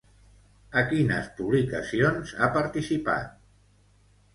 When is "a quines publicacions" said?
0.81-2.35